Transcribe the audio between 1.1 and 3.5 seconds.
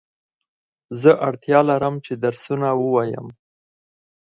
اړتیا لرم چي درسونه ووایم